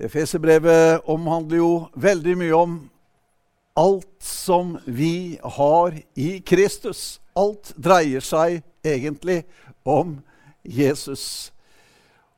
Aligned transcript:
Efeserbrevet 0.00 1.04
omhandler 1.04 1.60
jo 1.60 1.72
veldig 1.92 2.34
mye 2.40 2.56
om 2.56 2.76
alt 3.76 4.22
som 4.24 4.78
vi 4.84 5.38
har 5.42 5.94
i 6.16 6.40
Kristus. 6.40 7.20
Alt 7.36 7.74
dreier 7.76 8.24
seg 8.24 8.62
egentlig 8.80 9.42
om 9.84 10.18
Jesus. 10.64 11.52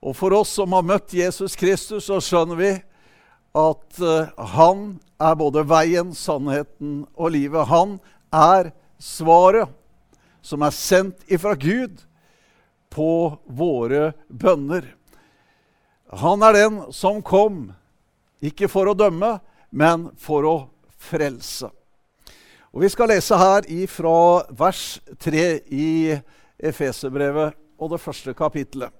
Og 0.02 0.16
for 0.18 0.34
oss 0.34 0.56
som 0.59 0.74
har 0.74 0.87
møtt 0.87 1.14
Jesus 1.14 1.54
Kristus, 1.59 2.09
så 2.10 2.18
skjønner 2.18 2.59
vi 2.59 2.73
at 3.59 4.01
uh, 4.02 4.32
han 4.56 4.96
er 5.23 5.38
både 5.38 5.62
veien, 5.68 6.10
sannheten 6.16 7.04
og 7.15 7.34
livet. 7.37 7.68
Han 7.70 7.98
er 8.34 8.73
svaret 8.98 9.70
som 10.42 10.65
er 10.66 10.74
sendt 10.74 11.23
ifra 11.30 11.54
Gud 11.54 12.02
på 12.90 13.38
våre 13.46 14.12
bønner. 14.26 14.88
Han 16.12 16.43
er 16.45 16.52
den 16.52 16.80
som 16.93 17.23
kom, 17.25 17.71
ikke 18.45 18.69
for 18.69 18.91
å 18.91 18.97
dømme, 18.97 19.39
men 19.73 20.11
for 20.21 20.45
å 20.45 20.57
frelse. 21.01 21.71
Og 22.73 22.85
Vi 22.85 22.88
skal 22.93 23.09
lese 23.13 23.37
her 23.37 23.66
fra 23.88 24.16
vers 24.49 25.01
3 25.21 25.45
i 25.73 26.19
Efeserbrevet 26.60 27.57
og 27.79 27.91
det 27.93 28.01
første 28.01 28.35
kapittelet. 28.35 28.93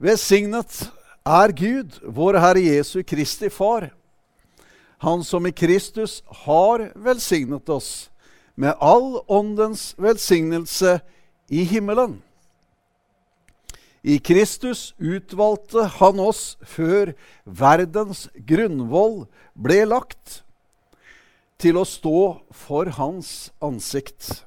Velsignet 0.00 0.90
er 1.24 1.52
Gud, 1.56 2.00
vår 2.04 2.40
Herre 2.40 2.60
Jesu 2.60 3.02
Kristi 3.02 3.48
Far, 3.48 3.90
Han 4.98 5.24
som 5.24 5.46
i 5.46 5.52
Kristus 5.52 6.22
har 6.46 6.92
velsignet 6.94 7.68
oss 7.68 8.10
med 8.54 8.72
all 8.80 9.20
åndens 9.28 9.94
velsignelse 9.98 11.00
i 11.48 11.64
himmelen. 11.64 12.22
I 14.04 14.18
Kristus 14.20 14.92
utvalgte 15.00 15.86
han 15.96 16.18
oss 16.20 16.58
før 16.60 17.14
verdens 17.44 18.26
grunnvoll 18.36 19.24
ble 19.56 19.80
lagt, 19.88 20.42
til 21.56 21.78
å 21.80 21.86
stå 21.88 22.42
for 22.52 22.90
hans 22.98 23.48
ansikt. 23.64 24.44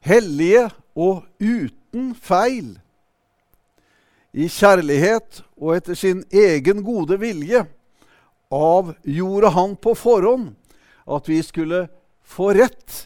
Hellige 0.00 0.70
og 0.96 1.26
uten 1.36 2.14
feil. 2.16 2.78
I 4.32 4.48
kjærlighet 4.48 5.42
og 5.60 5.76
etter 5.76 5.98
sin 5.98 6.22
egen 6.32 6.80
gode 6.86 7.18
vilje 7.20 7.66
avgjorde 8.48 9.52
han 9.52 9.76
på 9.76 9.92
forhånd 9.98 10.54
at 11.04 11.28
vi 11.28 11.42
skulle 11.44 11.90
få 12.24 12.54
rett 12.56 13.02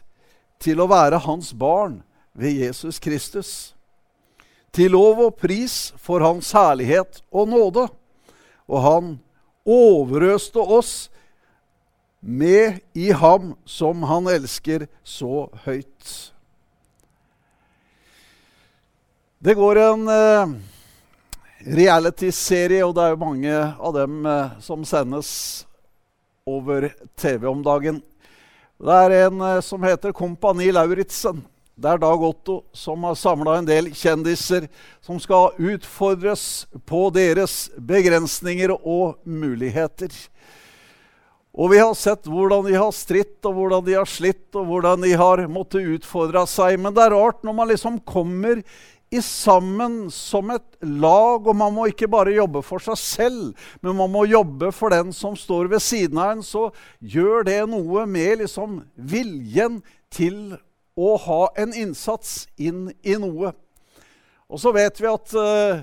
til 0.62 0.78
å 0.78 0.86
være 0.90 1.24
hans 1.26 1.50
barn 1.58 2.04
ved 2.38 2.54
Jesus 2.62 3.02
Kristus 3.02 3.75
til 4.76 4.92
lov 4.92 5.22
og 5.24 5.36
pris 5.40 5.94
for 6.02 6.20
Hans 6.20 6.52
herlighet 6.52 7.22
og 7.32 7.48
nåde. 7.48 7.86
Og 8.68 8.82
han 8.84 9.12
overøste 9.66 10.60
oss 10.60 10.94
med 12.20 12.80
i 12.94 13.10
ham 13.14 13.54
som 13.64 14.02
han 14.10 14.28
elsker 14.30 14.86
så 15.06 15.46
høyt. 15.64 16.32
Det 19.38 19.54
går 19.54 19.78
en 19.78 20.08
eh, 20.10 20.54
reality-serie, 21.76 22.82
og 22.82 22.96
det 22.96 23.04
er 23.04 23.14
jo 23.14 23.20
mange 23.20 23.54
av 23.54 23.94
dem 23.94 24.26
eh, 24.26 24.56
som 24.64 24.82
sendes 24.88 25.30
over 26.46 26.88
TV 27.20 27.46
om 27.46 27.62
dagen. 27.62 28.00
Det 28.82 28.96
er 29.04 29.18
en 29.26 29.44
eh, 29.52 29.60
som 29.62 29.84
heter 29.86 30.16
Kompani 30.16 30.72
Lauritzen. 30.74 31.44
Det 31.76 31.90
er 31.92 31.98
Dag 32.00 32.22
Otto 32.24 32.62
som 32.72 33.02
har 33.04 33.18
samla 33.20 33.58
en 33.58 33.66
del 33.68 33.90
kjendiser 33.92 34.64
som 35.04 35.18
skal 35.20 35.52
utfordres 35.60 36.64
på 36.88 37.02
deres 37.12 37.66
begrensninger 37.76 38.72
og 38.78 39.18
muligheter. 39.28 40.08
Og 41.52 41.74
vi 41.74 41.82
har 41.82 41.92
sett 41.92 42.24
hvordan 42.32 42.64
de 42.64 42.78
har 42.80 42.94
stritt, 42.96 43.36
og 43.44 43.58
hvordan 43.58 43.84
de 43.84 43.92
har 43.98 44.08
slitt, 44.08 44.48
og 44.56 44.70
hvordan 44.70 45.04
de 45.04 45.12
har 45.20 45.44
måttet 45.52 45.84
utfordre 45.98 46.46
seg. 46.48 46.78
Men 46.80 46.96
det 46.96 47.04
er 47.04 47.16
rart 47.16 47.44
når 47.44 47.56
man 47.60 47.68
liksom 47.68 47.98
kommer 48.08 48.62
i 49.12 49.20
sammen 49.20 50.06
som 50.08 50.48
et 50.56 50.78
lag, 50.80 51.44
og 51.44 51.60
man 51.60 51.76
må 51.76 51.90
ikke 51.92 52.08
bare 52.08 52.38
jobbe 52.38 52.64
for 52.64 52.80
seg 52.88 52.96
selv, 53.02 53.68
men 53.84 54.00
man 54.00 54.14
må 54.16 54.24
jobbe 54.24 54.72
for 54.72 54.96
den 54.96 55.12
som 55.12 55.36
står 55.36 55.68
ved 55.76 55.84
siden 55.84 56.24
av 56.24 56.38
en, 56.38 56.42
så 56.44 56.70
gjør 57.04 57.44
det 57.52 57.60
noe 57.68 58.08
med 58.08 58.46
liksom 58.46 58.80
viljen 58.96 59.82
til 60.08 60.56
å 60.96 61.12
ha 61.20 61.42
en 61.60 61.74
innsats 61.76 62.46
inn 62.56 62.88
i 63.04 63.16
noe. 63.20 63.52
Og 64.48 64.60
så 64.62 64.72
vet 64.74 65.00
vi 65.00 65.10
at 65.10 65.34
uh, 65.36 65.82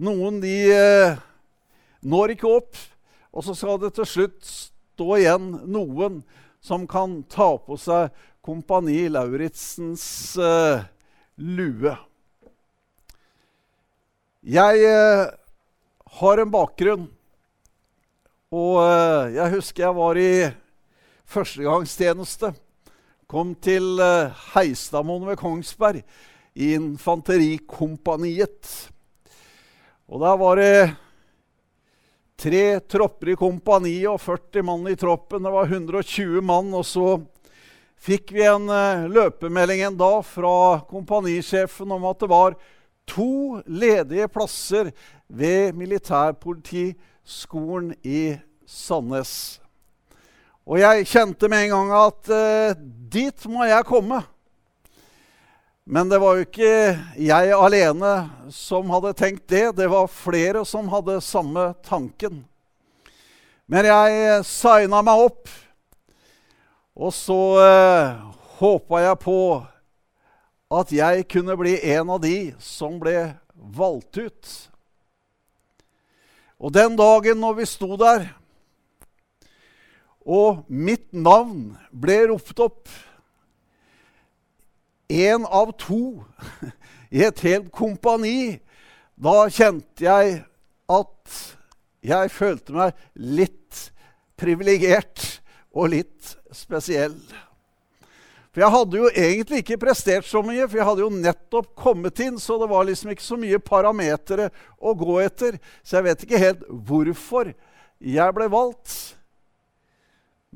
noen 0.00 0.40
de 0.40 0.54
uh, 0.72 1.18
når 2.06 2.36
ikke 2.36 2.54
opp, 2.60 2.80
og 3.36 3.44
så 3.44 3.56
skal 3.56 3.80
det 3.82 3.92
til 3.98 4.08
slutt 4.08 4.48
stå 4.48 5.08
igjen 5.18 5.50
noen 5.68 6.22
som 6.64 6.86
kan 6.88 7.20
ta 7.30 7.52
på 7.60 7.76
seg 7.78 8.14
Kompani 8.46 9.10
Lauritzens 9.12 10.06
uh, 10.40 10.80
lue. 11.36 11.92
Jeg 14.46 14.92
har 16.16 16.38
en 16.38 16.50
bakgrunn, 16.54 17.08
og 18.54 18.76
jeg 19.34 19.52
husker 19.56 19.82
jeg 19.82 19.96
var 19.96 20.20
i 20.22 20.30
førstegangstjeneste 21.26 22.52
kom 23.30 23.54
til 23.62 24.00
eh, 24.02 24.32
Heistadmoen 24.54 25.26
ved 25.28 25.38
Kongsberg, 25.40 26.02
i 26.56 26.72
infanterikompaniet. 26.72 28.88
Og 30.08 30.20
der 30.22 30.36
var 30.40 30.56
det 30.56 30.94
tre 32.40 32.80
tropper 32.88 33.28
i 33.32 33.36
kompaniet 33.36 34.08
og 34.08 34.20
40 34.22 34.62
mann 34.64 34.88
i 34.88 34.96
troppen. 34.96 35.42
Det 35.44 35.52
var 35.52 35.64
120 35.68 36.40
mann. 36.40 36.72
Og 36.72 36.84
så 36.88 37.20
fikk 38.00 38.32
vi 38.32 38.42
en 38.48 38.70
uh, 38.70 39.04
løpemelding 39.10 39.82
en 39.84 39.96
dag 40.00 40.24
fra 40.24 40.80
kompanisjefen 40.88 41.92
om 41.92 42.04
at 42.08 42.20
det 42.22 42.28
var 42.32 42.56
to 43.06 43.60
ledige 43.66 44.28
plasser 44.32 44.90
ved 45.28 45.72
militærpolitiskolen 45.76 47.94
i 48.00 48.36
Sandnes. 48.66 49.60
Og 50.66 50.80
jeg 50.80 51.06
kjente 51.06 51.46
med 51.46 51.68
en 51.68 51.74
gang 51.76 51.90
at 51.94 52.30
uh, 52.32 52.78
dit 53.12 53.46
må 53.46 53.68
jeg 53.68 53.86
komme. 53.86 54.18
Men 55.86 56.10
det 56.10 56.18
var 56.18 56.34
jo 56.34 56.46
ikke 56.48 56.70
jeg 57.22 57.52
alene 57.54 58.12
som 58.50 58.90
hadde 58.90 59.12
tenkt 59.14 59.44
det. 59.46 59.68
Det 59.78 59.86
var 59.86 60.10
flere 60.10 60.64
som 60.66 60.88
hadde 60.90 61.20
samme 61.22 61.68
tanken. 61.86 62.40
Men 63.70 63.86
jeg 63.86 64.42
signa 64.46 64.98
meg 65.06 65.22
opp, 65.28 65.50
og 66.98 67.14
så 67.14 67.38
eh, 67.62 68.18
håpa 68.58 69.00
jeg 69.02 69.18
på 69.22 69.40
at 70.74 70.92
jeg 70.94 71.26
kunne 71.30 71.56
bli 71.58 71.76
en 71.94 72.10
av 72.14 72.20
de 72.22 72.38
som 72.62 72.98
ble 73.02 73.18
valgt 73.54 74.18
ut. 74.18 74.52
Og 76.62 76.74
den 76.74 76.94
dagen 76.98 77.42
når 77.42 77.58
vi 77.60 77.68
sto 77.70 77.98
der 78.00 78.26
og 80.26 80.64
mitt 80.66 81.06
navn 81.14 81.76
ble 81.94 82.18
ropt 82.32 82.58
opp. 82.64 82.90
Én 85.06 85.46
av 85.46 85.70
to 85.78 86.26
i 87.14 87.22
et 87.22 87.42
helt 87.46 87.70
kompani. 87.70 88.58
Da 89.14 89.46
kjente 89.46 90.02
jeg 90.02 90.40
at 90.90 91.38
jeg 92.06 92.34
følte 92.34 92.74
meg 92.74 93.06
litt 93.14 93.86
privilegert 94.36 95.40
og 95.70 95.92
litt 95.94 96.34
spesiell. 96.54 97.16
For 98.50 98.64
jeg 98.64 98.72
hadde 98.72 98.96
jo 98.96 99.08
egentlig 99.12 99.58
ikke 99.60 99.76
prestert 99.80 100.24
så 100.24 100.40
mye, 100.40 100.64
for 100.64 100.80
jeg 100.80 100.88
hadde 100.88 101.02
jo 101.04 101.12
nettopp 101.12 101.74
kommet 101.76 102.22
inn, 102.24 102.38
så 102.40 102.56
det 102.56 102.70
var 102.70 102.86
liksom 102.88 103.12
ikke 103.12 103.24
så 103.24 103.36
mye 103.40 103.60
parametere 103.60 104.48
å 104.80 104.94
gå 104.96 105.18
etter. 105.20 105.58
Så 105.84 105.98
jeg 105.98 106.06
vet 106.06 106.24
ikke 106.24 106.40
helt 106.40 106.62
hvorfor 106.88 107.52
jeg 108.00 108.36
ble 108.38 108.48
valgt. 108.50 109.05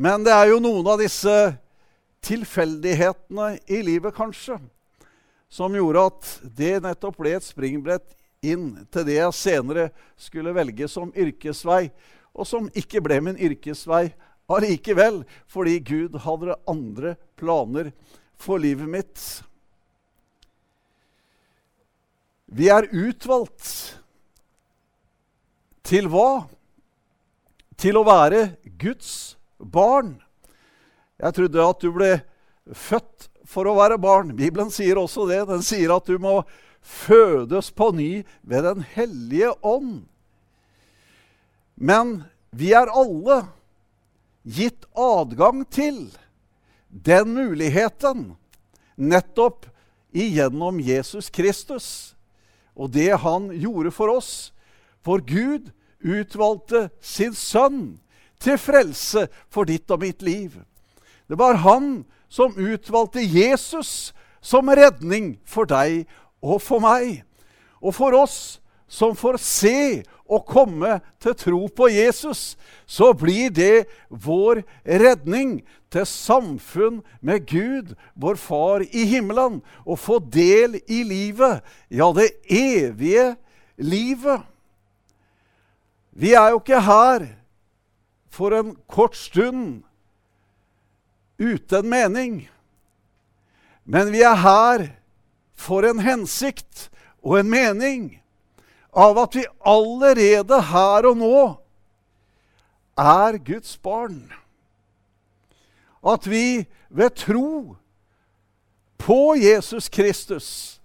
Men 0.01 0.23
det 0.25 0.33
er 0.33 0.49
jo 0.49 0.63
noen 0.65 0.87
av 0.89 0.97
disse 0.97 1.33
tilfeldighetene 2.25 3.59
i 3.69 3.83
livet, 3.85 4.15
kanskje, 4.17 4.57
som 5.53 5.75
gjorde 5.77 6.05
at 6.09 6.29
det 6.57 6.79
nettopp 6.81 7.19
ble 7.21 7.35
et 7.37 7.45
springbrett 7.45 8.15
inn 8.41 8.87
til 8.89 9.05
det 9.05 9.19
jeg 9.19 9.37
senere 9.37 9.91
skulle 10.17 10.55
velge 10.57 10.89
som 10.89 11.13
yrkesvei. 11.13 11.91
og 12.33 12.47
som 12.47 12.71
ikke 12.79 13.01
ble 13.03 13.19
min 13.21 13.37
yrkesvei 13.37 14.15
allikevel, 14.49 15.25
fordi 15.51 15.81
Gud 15.85 16.17
hadde 16.23 16.57
andre 16.71 17.17
planer 17.37 17.91
for 18.39 18.57
livet 18.57 18.89
mitt. 18.89 19.25
Vi 22.47 22.71
er 22.71 22.89
utvalgt 22.89 23.99
til 25.83 26.09
hva? 26.09 26.47
Til 27.77 27.99
å 27.99 28.07
være 28.07 28.55
Guds 28.79 29.37
barn. 29.61 30.17
Jeg 31.21 31.37
trodde 31.37 31.67
at 31.67 31.85
du 31.85 31.93
ble 31.95 32.11
født 32.73 33.29
for 33.49 33.69
å 33.69 33.77
være 33.79 33.99
barn. 34.01 34.35
Bibelen 34.37 34.71
sier 34.73 34.99
også 35.01 35.27
det. 35.31 35.43
Den 35.51 35.65
sier 35.67 35.93
at 35.95 36.09
du 36.09 36.17
må 36.23 36.41
fødes 36.81 37.71
på 37.77 37.91
ny 37.93 38.11
ved 38.43 38.65
Den 38.65 38.85
hellige 38.95 39.53
ånd. 39.63 40.07
Men 41.77 42.23
vi 42.51 42.73
er 42.77 42.93
alle 42.93 43.43
gitt 44.45 44.87
adgang 44.97 45.65
til 45.69 46.09
den 46.89 47.35
muligheten 47.37 48.31
nettopp 48.97 49.69
igjennom 50.11 50.81
Jesus 50.83 51.31
Kristus 51.31 52.17
og 52.75 52.93
det 52.95 53.13
han 53.23 53.51
gjorde 53.53 53.93
for 53.93 54.13
oss. 54.13 54.51
For 55.05 55.23
Gud 55.25 55.71
utvalgte 56.01 56.89
sin 57.05 57.37
sønn 57.37 57.99
til 58.41 58.59
frelse 58.59 59.27
for 59.53 59.69
ditt 59.69 59.91
og 59.91 60.03
mitt 60.03 60.23
liv. 60.23 60.57
Det 61.29 61.39
var 61.39 61.61
han 61.63 62.05
som 62.31 62.57
utvalgte 62.57 63.23
Jesus 63.23 64.13
som 64.41 64.71
redning 64.71 65.37
for 65.45 65.69
deg 65.69 66.09
og 66.43 66.63
for 66.65 66.83
meg. 66.83 67.23
Og 67.81 67.95
for 67.97 68.17
oss 68.17 68.61
som 68.91 69.15
får 69.15 69.39
se 69.43 70.03
og 70.31 70.47
komme 70.47 70.97
til 71.23 71.35
tro 71.39 71.61
på 71.75 71.89
Jesus, 71.91 72.57
så 72.87 73.13
blir 73.15 73.51
det 73.55 73.87
vår 74.11 74.63
redning 74.87 75.61
til 75.91 76.07
samfunn 76.07 77.01
med 77.23 77.47
Gud, 77.51 77.95
vår 78.15 78.39
Far 78.39 78.85
i 78.87 79.05
himmelen, 79.11 79.59
og 79.87 79.99
få 79.99 80.21
del 80.23 80.79
i 80.87 81.03
livet, 81.07 81.63
ja, 81.91 82.11
det 82.15 82.31
evige 82.47 83.35
livet. 83.79 84.47
Vi 86.11 86.35
er 86.35 86.51
jo 86.55 86.63
ikke 86.63 86.83
her 86.83 87.27
for 88.31 88.55
en 88.55 88.77
kort 88.89 89.17
stund 89.19 89.83
uten 91.41 91.89
mening, 91.89 92.51
men 93.85 94.13
vi 94.13 94.23
er 94.23 94.39
her 94.39 94.87
for 95.59 95.85
en 95.85 96.01
hensikt 96.05 96.89
og 97.21 97.41
en 97.41 97.51
mening 97.51 98.05
av 98.97 99.19
at 99.23 99.37
vi 99.37 99.45
allerede 99.67 100.61
her 100.71 101.09
og 101.11 101.19
nå 101.21 101.43
er 103.01 103.39
Guds 103.45 103.77
barn. 103.79 104.33
At 106.01 106.27
vi 106.31 106.67
ved 106.89 107.11
tro 107.17 107.77
på 109.01 109.21
Jesus 109.37 109.89
Kristus 109.89 110.81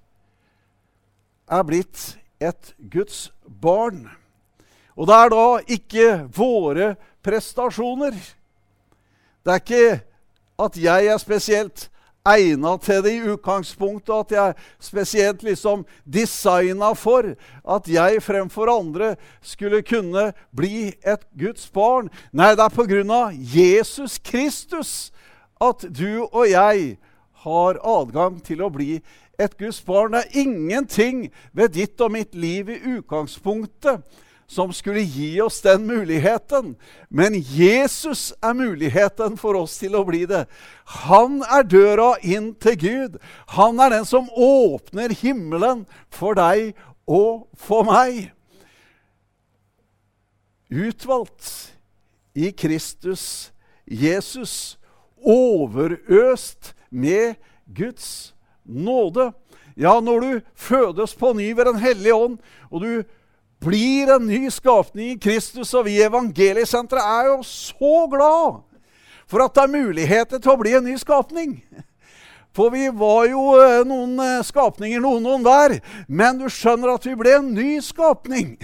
er 1.48 1.64
blitt 1.64 2.16
et 2.40 2.74
Guds 2.92 3.30
barn. 3.62 4.10
Og 4.96 5.08
det 5.10 5.16
er 5.16 5.34
da 5.34 5.48
ikke 5.78 6.10
våre 6.36 6.94
prestasjoner. 7.26 8.16
Det 9.46 9.52
er 9.52 9.62
ikke 9.62 10.00
at 10.66 10.78
jeg 10.80 11.12
er 11.12 11.20
spesielt 11.20 11.90
egna 12.26 12.74
til 12.82 13.04
det 13.06 13.12
i 13.14 13.26
utgangspunktet, 13.36 14.14
at 14.16 14.32
jeg 14.32 14.50
er 14.50 14.54
spesielt 14.82 15.44
liksom 15.46 15.84
designa 16.06 16.94
for 16.98 17.36
at 17.76 17.90
jeg 17.92 18.24
fremfor 18.24 18.72
andre 18.72 19.14
skulle 19.42 19.84
kunne 19.86 20.32
bli 20.56 20.96
et 21.06 21.28
Guds 21.38 21.68
barn. 21.70 22.10
Nei, 22.34 22.56
det 22.56 22.66
er 22.66 22.74
på 22.74 22.88
grunn 22.90 23.14
av 23.14 23.36
Jesus 23.36 24.18
Kristus 24.18 25.12
at 25.62 25.86
du 25.86 26.26
og 26.32 26.48
jeg 26.50 26.96
har 27.46 27.80
adgang 27.86 28.40
til 28.44 28.64
å 28.66 28.72
bli 28.74 28.98
et 29.38 29.58
Guds 29.60 29.84
barn. 29.86 30.16
Det 30.16 30.24
er 30.24 30.42
ingenting 30.48 31.28
ved 31.54 31.76
ditt 31.76 32.02
og 32.02 32.16
mitt 32.16 32.34
liv 32.34 32.72
i 32.74 32.82
utgangspunktet 32.96 34.02
som 34.48 34.74
skulle 34.74 35.02
gi 35.02 35.42
oss 35.42 35.62
den 35.62 35.88
muligheten. 35.88 36.76
Men 37.10 37.34
Jesus 37.36 38.34
er 38.42 38.54
muligheten 38.54 39.38
for 39.38 39.58
oss 39.58 39.78
til 39.82 39.98
å 39.98 40.06
bli 40.06 40.26
det. 40.30 40.46
Han 41.06 41.42
er 41.44 41.66
døra 41.66 42.12
inn 42.22 42.54
til 42.62 42.78
Gud. 42.80 43.18
Han 43.58 43.82
er 43.82 43.98
den 43.98 44.06
som 44.06 44.30
åpner 44.30 45.16
himmelen 45.22 45.86
for 46.14 46.38
deg 46.38 46.76
og 47.10 47.48
for 47.58 47.88
meg. 47.90 48.30
Utvalgt 50.70 51.76
i 52.36 52.52
Kristus 52.52 53.52
Jesus, 53.86 54.78
overøst 55.22 56.74
med 56.90 57.36
Guds 57.66 58.34
nåde. 58.64 59.32
Ja, 59.78 60.00
når 60.00 60.20
du 60.20 60.42
fødes 60.56 61.16
på 61.16 61.34
ny 61.34 61.52
ved 61.56 61.66
Den 61.66 61.80
hellige 61.80 62.16
ånd, 62.16 62.38
og 62.72 62.82
du 62.82 63.04
blir 63.64 64.12
en 64.16 64.28
ny 64.28 64.50
skapning 64.54 65.16
i 65.16 65.20
Kristus, 65.20 65.74
og 65.74 65.88
vi 65.88 65.98
i 66.00 66.06
Evangeliesenteret 66.06 67.02
er 67.02 67.32
jo 67.32 67.42
så 67.48 68.06
glad 68.12 68.62
for 69.26 69.42
at 69.46 69.56
det 69.56 69.64
er 69.66 69.74
muligheter 69.74 70.42
til 70.42 70.54
å 70.54 70.60
bli 70.62 70.76
en 70.78 70.86
ny 70.86 70.96
skapning. 71.02 71.58
For 72.56 72.72
vi 72.72 72.88
var 72.88 73.26
jo 73.28 73.42
eh, 73.60 73.82
noen 73.88 74.16
eh, 74.24 74.44
skapninger, 74.48 75.02
noen 75.04 75.26
noen 75.26 75.44
der. 75.44 75.80
Men 76.08 76.40
du 76.40 76.46
skjønner 76.48 76.94
at 76.94 77.08
vi 77.08 77.16
ble 77.20 77.34
en 77.42 77.52
ny 77.56 77.82
skapning. 77.84 78.56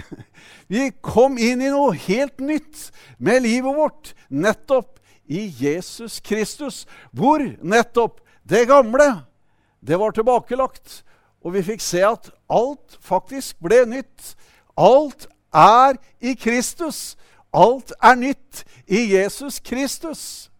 Vi 0.72 0.86
kom 1.04 1.36
inn 1.36 1.60
i 1.60 1.68
noe 1.68 1.92
helt 2.06 2.40
nytt 2.40 2.86
med 3.20 3.42
livet 3.44 3.76
vårt, 3.76 4.14
nettopp 4.32 5.02
i 5.28 5.42
Jesus 5.58 6.16
Kristus, 6.24 6.86
hvor 7.12 7.44
nettopp 7.60 8.22
det 8.48 8.64
gamle, 8.70 9.26
det 9.84 9.98
var 10.00 10.16
tilbakelagt. 10.16 11.02
Og 11.44 11.58
vi 11.58 11.66
fikk 11.66 11.84
se 11.84 12.00
at 12.06 12.30
alt 12.48 12.96
faktisk 13.04 13.58
ble 13.60 13.82
nytt. 13.90 14.32
Alt 14.76 15.28
er 15.54 15.98
i 16.20 16.34
Kristus. 16.34 17.16
Alt 17.52 17.92
er 18.02 18.16
nytt 18.16 18.64
i 18.88 19.12
Jesus 19.14 19.60
Kristus. 19.60 20.50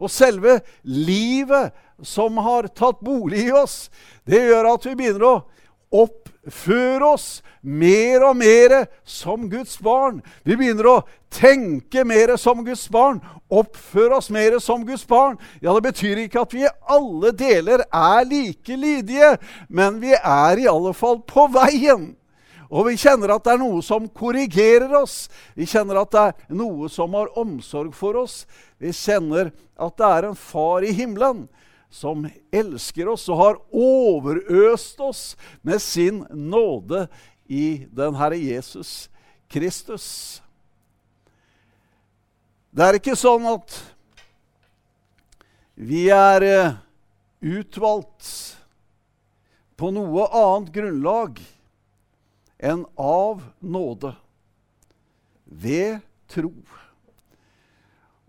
Og 0.00 0.10
selve 0.10 0.60
livet 0.82 1.72
som 2.02 2.40
har 2.42 2.66
tatt 2.74 3.02
bolig 3.04 3.46
i 3.46 3.54
oss, 3.54 3.86
det 4.26 4.40
gjør 4.48 4.72
at 4.72 4.86
vi 4.88 4.96
begynner 4.98 5.26
å 5.28 5.34
oppføre 6.02 7.12
oss 7.12 7.26
mer 7.62 8.24
og 8.26 8.38
mer 8.40 8.74
som 9.06 9.44
Guds 9.52 9.76
barn. 9.78 10.18
Vi 10.42 10.56
begynner 10.58 10.88
å 10.88 10.96
tenke 11.30 12.02
mer 12.08 12.34
som 12.40 12.64
Guds 12.66 12.88
barn, 12.90 13.20
oppføre 13.52 14.18
oss 14.18 14.30
mer 14.32 14.58
som 14.58 14.86
Guds 14.88 15.04
barn. 15.06 15.36
Ja, 15.60 15.74
Det 15.74 15.92
betyr 15.92 16.24
ikke 16.24 16.42
at 16.42 16.54
vi 16.56 16.64
i 16.64 16.74
alle 16.88 17.30
deler 17.36 17.84
er 17.86 18.24
like 18.26 18.76
lydige, 18.76 19.36
men 19.68 20.00
vi 20.00 20.16
er 20.16 20.58
i 20.58 20.66
alle 20.66 20.94
fall 20.96 21.20
på 21.22 21.46
veien. 21.52 22.16
Og 22.72 22.86
vi 22.88 22.96
kjenner 22.96 23.34
at 23.34 23.44
det 23.44 23.52
er 23.52 23.60
noe 23.60 23.82
som 23.84 24.06
korrigerer 24.08 24.94
oss. 24.96 25.26
Vi 25.52 25.66
kjenner 25.68 26.00
at 26.00 26.14
det 26.14 26.22
er 26.24 26.56
noe 26.56 26.88
som 26.92 27.12
har 27.18 27.34
omsorg 27.38 27.92
for 27.96 28.16
oss. 28.22 28.46
Vi 28.80 28.94
kjenner 28.96 29.52
at 29.76 29.98
det 30.00 30.08
er 30.08 30.28
en 30.30 30.38
far 30.38 30.86
i 30.86 30.94
himmelen 30.96 31.44
som 31.92 32.24
elsker 32.48 33.10
oss 33.12 33.26
og 33.28 33.40
har 33.42 33.60
overøst 33.76 35.02
oss 35.04 35.22
med 35.60 35.84
sin 35.84 36.24
nåde 36.32 37.04
i 37.52 37.84
den 37.92 38.16
Herre 38.16 38.40
Jesus 38.40 39.10
Kristus. 39.52 40.40
Det 42.72 42.86
er 42.88 42.96
ikke 42.96 43.18
sånn 43.20 43.44
at 43.50 43.74
vi 45.76 46.06
er 46.14 46.44
eh, 46.46 46.76
utvalgt 47.44 48.30
på 49.76 49.90
noe 49.92 50.24
annet 50.32 50.72
grunnlag 50.72 51.42
enn 52.62 52.84
av 52.96 53.42
nåde 53.58 54.12
ved 55.44 56.00
tro. 56.30 56.52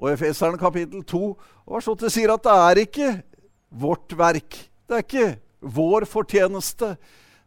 Og 0.01 0.09
Efeseren 0.11 0.59
kapittel 0.59 1.03
2 1.07 1.21
vers 1.69 1.87
8 1.93 2.09
sier 2.11 2.33
at 2.33 2.43
det 2.43 2.55
er 2.65 2.81
ikke 2.83 3.11
vårt 3.69 4.15
verk. 4.17 4.57
Det 4.89 4.97
er 4.97 5.05
ikke 5.05 5.29
vår 5.63 6.07
fortjeneste. 6.09 6.95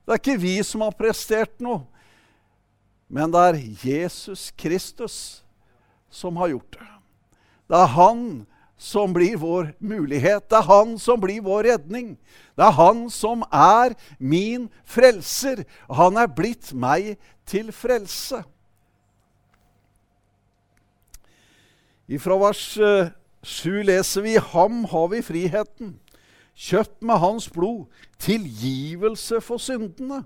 Det 0.07 0.15
er 0.15 0.23
ikke 0.23 0.41
vi 0.41 0.57
som 0.65 0.87
har 0.87 0.97
prestert 0.97 1.59
noe. 1.61 1.83
Men 3.13 3.31
det 3.35 3.43
er 3.43 3.61
Jesus 3.87 4.49
Kristus 4.59 5.19
som 6.11 6.39
har 6.41 6.55
gjort 6.55 6.79
det. 6.79 6.89
Det 7.67 7.79
er 7.79 7.93
han 7.95 8.23
som 8.77 9.13
blir 9.13 9.37
vår 9.41 9.73
mulighet. 9.79 10.49
Det 10.51 10.59
er 10.59 10.69
han 10.69 10.99
som 11.01 11.21
blir 11.21 11.41
vår 11.45 11.71
redning. 11.73 12.17
Det 12.57 12.65
er 12.65 12.77
han 12.77 13.07
som 13.11 13.45
er 13.53 13.97
min 14.19 14.69
frelser. 14.85 15.65
Han 15.89 16.21
er 16.21 16.29
blitt 16.29 16.75
meg 16.77 17.17
til 17.49 17.73
frelse. 17.73 18.43
Fra 22.23 22.37
vers 22.39 22.63
7 22.77 22.81
eh, 22.87 23.85
leser 23.89 24.23
vi 24.23 24.37
ham 24.39 24.85
har 24.93 25.09
vi 25.11 25.25
friheten, 25.27 25.97
kjøpt 26.55 27.03
med 27.03 27.19
hans 27.19 27.49
blod, 27.51 27.89
tilgivelse 28.23 29.41
for 29.43 29.59
syndene. 29.59 30.23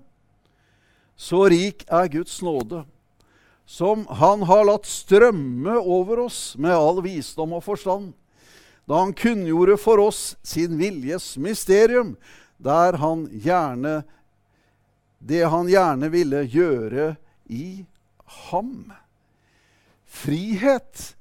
Så 1.17 1.47
rik 1.49 1.87
er 1.89 2.11
Guds 2.13 2.43
nåde. 2.43 2.85
som 3.71 4.07
Han 4.11 4.43
har 4.43 4.65
latt 4.65 4.87
strømme 4.87 5.79
over 5.79 6.25
oss 6.27 6.57
med 6.59 6.75
all 6.75 7.03
visdom 7.05 7.53
og 7.53 7.63
forstand, 7.63 8.13
da 8.91 9.05
Han 9.05 9.13
kunngjorde 9.13 9.77
for 9.79 9.99
oss 10.03 10.37
sin 10.43 10.75
viljes 10.79 11.37
mysterium, 11.39 12.17
der 12.59 12.99
han 12.99 13.29
gjerne 13.31 14.03
det 15.21 15.45
han 15.53 15.69
gjerne 15.71 16.09
ville 16.11 16.43
gjøre 16.43 17.13
i 17.47 17.85
ham. 18.51 18.91
Frihet. 20.11 21.15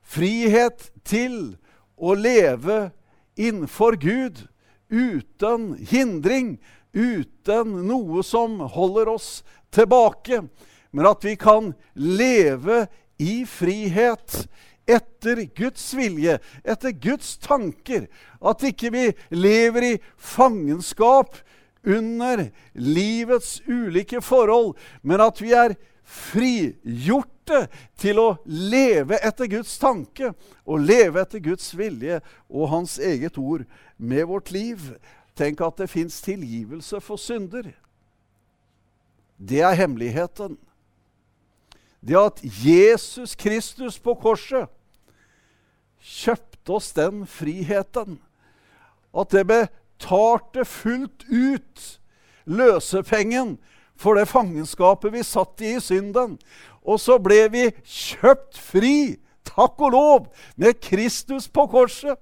Frihet 0.00 0.88
til 1.04 1.58
å 1.92 2.14
leve 2.16 2.90
innenfor 3.36 4.00
Gud 4.00 4.46
uten 4.88 5.74
hindring, 5.90 6.54
uten 6.96 7.82
noe 7.84 8.24
som 8.24 8.62
holder 8.64 9.12
oss 9.18 9.42
tilbake, 9.74 10.46
men 10.88 11.10
at 11.12 11.26
vi 11.26 11.36
kan 11.36 11.74
leve 11.92 12.86
i 13.20 13.42
frihet 13.44 14.46
etter 14.86 15.42
Guds 15.56 15.94
vilje, 15.94 16.38
etter 16.64 16.94
Guds 16.94 17.36
tanker. 17.42 18.06
At 18.40 18.64
ikke 18.66 18.92
vi 18.94 19.04
lever 19.34 19.90
i 19.90 19.92
fangenskap 20.16 21.40
under 21.86 22.48
livets 22.74 23.60
ulike 23.66 24.20
forhold, 24.22 24.74
men 25.02 25.22
at 25.22 25.42
vi 25.42 25.52
er 25.54 25.76
frigjorte 26.06 27.66
til 27.98 28.18
å 28.22 28.28
leve 28.46 29.18
etter 29.22 29.50
Guds 29.50 29.76
tanke 29.82 30.32
og 30.66 30.82
leve 30.86 31.22
etter 31.22 31.42
Guds 31.42 31.72
vilje 31.78 32.20
og 32.48 32.70
Hans 32.72 32.98
eget 32.98 33.38
ord 33.38 33.66
med 33.96 34.26
vårt 34.30 34.50
liv. 34.54 34.94
Tenk 35.36 35.60
at 35.62 35.82
det 35.82 35.90
fins 35.92 36.20
tilgivelse 36.24 37.00
for 37.04 37.20
synder. 37.20 37.70
Det 39.36 39.60
er 39.60 39.76
hemmeligheten. 39.76 40.56
Det 42.00 42.16
at 42.18 42.40
Jesus 42.42 43.34
Kristus 43.34 43.98
på 43.98 44.14
korset 44.14 44.70
kjøpte 46.06 46.76
oss 46.78 46.92
den 46.94 47.24
friheten. 47.26 48.20
At 49.16 49.32
det 49.34 49.46
betalte 49.50 50.66
fullt 50.68 51.26
ut 51.30 51.86
løsepengen 52.46 53.56
for 53.96 54.18
det 54.18 54.28
fangenskapet 54.28 55.14
vi 55.14 55.24
satt 55.24 55.62
i 55.64 55.76
i 55.76 55.80
synden. 55.80 56.36
Og 56.86 57.00
så 57.02 57.18
ble 57.18 57.46
vi 57.50 57.64
kjøpt 57.82 58.58
fri, 58.60 59.16
takk 59.46 59.80
og 59.82 59.92
lov, 59.94 60.28
med 60.56 60.78
Kristus 60.84 61.48
på 61.48 61.66
korset. 61.72 62.18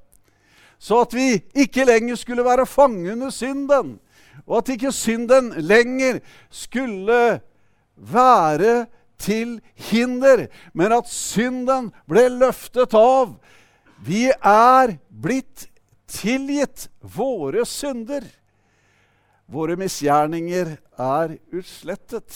Så 0.78 1.02
at 1.04 1.14
vi 1.16 1.42
ikke 1.54 1.86
lenger 1.88 2.16
skulle 2.16 2.44
være 2.44 2.66
under 3.12 3.30
synden, 3.30 3.98
og 4.46 4.58
at 4.58 4.68
ikke 4.68 4.92
synden 4.92 5.52
lenger 5.56 6.20
skulle 6.50 7.40
være 7.96 8.86
til 9.18 9.60
hinder, 9.74 10.46
men 10.74 10.92
at 10.92 11.08
synden 11.08 11.92
ble 12.08 12.28
løftet 12.28 12.94
av. 12.94 13.36
Vi 14.04 14.26
er 14.28 14.98
blitt 15.08 15.68
tilgitt 16.10 16.88
våre 17.00 17.62
synder. 17.64 18.24
Våre 19.48 19.76
misgjerninger 19.80 20.74
er 21.00 21.36
utslettet. 21.54 22.34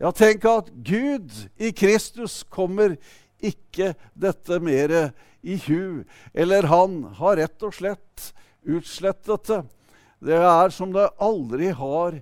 Ja, 0.00 0.12
tenk 0.16 0.46
at 0.48 0.70
Gud 0.72 1.34
i 1.60 1.72
Kristus 1.76 2.40
kommer 2.48 2.94
ikke 3.44 3.92
dette 4.16 4.60
mer 4.64 4.94
i 5.44 5.58
hu. 5.66 6.06
Eller 6.32 6.70
han 6.70 7.02
har 7.18 7.36
rett 7.42 7.66
og 7.66 7.76
slett 7.76 8.30
utslettet 8.64 9.50
det. 9.50 9.62
Det 10.20 10.36
er 10.36 10.72
som 10.72 10.94
det 10.96 11.10
aldri 11.20 11.74
har 11.76 12.16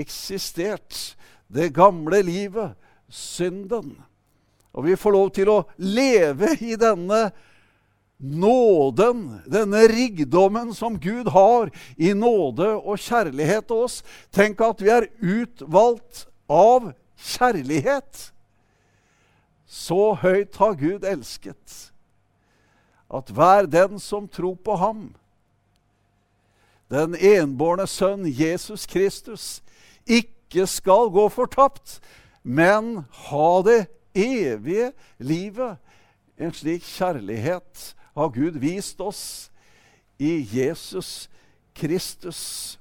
eksistert. 0.00 0.96
Det 1.48 1.74
gamle 1.76 2.22
livet, 2.24 2.72
synden. 3.08 3.98
Og 4.72 4.84
vi 4.88 4.96
får 5.00 5.16
lov 5.16 5.30
til 5.36 5.52
å 5.52 5.62
leve 5.76 6.54
i 6.60 6.76
denne 6.80 7.26
nåden, 8.18 9.40
denne 9.46 9.84
rikdommen 9.88 10.74
som 10.74 10.98
Gud 11.00 11.28
har 11.30 11.70
i 11.96 12.12
nåde 12.14 12.74
og 12.76 12.98
kjærlighet 12.98 13.68
til 13.70 13.84
oss. 13.86 14.00
Tenk 14.34 14.60
at 14.60 14.82
vi 14.82 14.90
er 14.90 15.06
utvalgt 15.22 16.26
av 16.50 16.90
kjærlighet. 17.14 18.32
Så 19.68 20.14
høyt 20.18 20.56
har 20.58 20.74
Gud 20.80 21.06
elsket 21.06 21.92
at 23.08 23.30
hver 23.32 23.66
den 23.66 24.00
som 24.00 24.28
tror 24.28 24.56
på 24.64 24.76
ham, 24.76 25.14
den 26.92 27.14
enbårne 27.16 27.86
sønn 27.88 28.26
Jesus 28.28 28.86
Kristus, 28.88 29.62
ikke 30.04 30.66
skal 30.68 31.08
gå 31.12 31.28
fortapt, 31.32 31.98
men 32.42 33.04
ha 33.28 33.50
det 33.64 33.86
evige 34.16 34.92
livet. 35.18 35.76
En 36.38 36.52
slik 36.54 36.84
kjærlighet 36.86 37.94
har 38.18 38.34
Gud 38.34 38.58
vist 38.58 39.00
oss 39.00 39.22
i 40.18 40.40
Jesus 40.42 41.28
Kristus. 41.78 42.78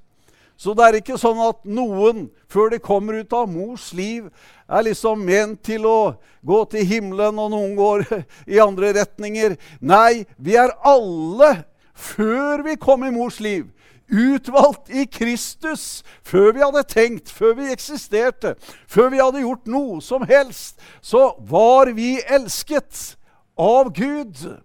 Så 0.57 0.73
det 0.73 0.87
er 0.87 0.97
ikke 0.97 1.19
sånn 1.21 1.37
at 1.45 1.59
noen, 1.69 2.25
før 2.49 2.71
de 2.73 2.79
kommer 2.81 3.19
ut 3.21 3.33
av 3.37 3.45
mors 3.51 3.91
liv, 3.93 4.31
er 4.65 4.87
liksom 4.87 5.21
ment 5.21 5.61
til 5.65 5.85
å 5.85 6.15
gå 6.41 6.63
til 6.71 6.87
himmelen, 6.89 7.37
og 7.37 7.51
noen 7.53 7.75
går 7.77 8.05
i 8.55 8.57
andre 8.63 8.95
retninger. 8.97 9.59
Nei, 9.79 10.25
vi 10.41 10.57
er 10.57 10.73
alle, 10.81 11.59
før 11.93 12.65
vi 12.65 12.77
kom 12.81 13.05
i 13.05 13.13
mors 13.13 13.37
liv, 13.37 13.69
utvalgt 14.09 14.89
i 14.89 15.05
Kristus. 15.05 16.01
Før 16.25 16.49
vi 16.57 16.65
hadde 16.65 16.87
tenkt, 16.89 17.29
før 17.29 17.53
vi 17.61 17.69
eksisterte, 17.75 18.55
før 18.89 19.13
vi 19.13 19.21
hadde 19.21 19.45
gjort 19.45 19.69
noe 19.69 20.01
som 20.01 20.25
helst, 20.25 20.81
så 21.05 21.35
var 21.37 21.93
vi 21.93 22.15
elsket 22.25 23.13
av 23.61 23.93
Gud. 23.93 24.57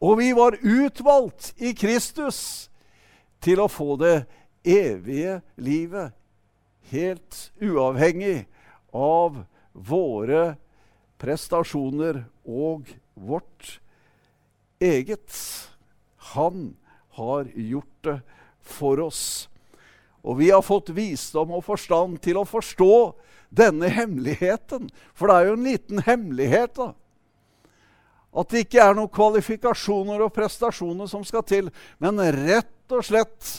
Og 0.00 0.18
vi 0.18 0.30
var 0.32 0.56
utvalgt 0.62 1.52
i 1.60 1.74
Kristus 1.76 2.70
til 3.44 3.60
å 3.60 3.68
få 3.68 3.96
det 4.00 4.24
evige 4.64 5.40
livet, 5.60 6.14
helt 6.90 7.50
uavhengig 7.60 8.46
av 8.96 9.42
våre 9.72 10.56
prestasjoner 11.20 12.24
og 12.48 12.88
vårt 13.14 13.76
eget. 14.80 15.36
Han 16.32 16.74
har 17.20 17.48
gjort 17.54 18.04
det 18.04 18.18
for 18.64 19.00
oss. 19.04 19.48
Og 20.24 20.40
vi 20.40 20.50
har 20.50 20.64
fått 20.64 20.92
visdom 20.96 21.52
og 21.56 21.64
forstand 21.68 22.18
til 22.24 22.40
å 22.40 22.48
forstå 22.48 22.94
denne 23.52 23.88
hemmeligheten. 23.92 24.88
For 25.16 25.28
det 25.28 25.36
er 25.36 25.48
jo 25.48 25.56
en 25.58 25.68
liten 25.68 26.02
hemmelighet, 26.06 26.76
da. 26.76 26.92
At 28.30 28.52
det 28.52 28.64
ikke 28.66 28.82
er 28.84 28.94
noen 28.94 29.10
kvalifikasjoner 29.10 30.22
og 30.22 30.34
prestasjoner 30.34 31.08
som 31.10 31.24
skal 31.26 31.42
til, 31.46 31.70
men 31.98 32.20
rett 32.20 32.94
og 32.94 33.02
slett, 33.06 33.50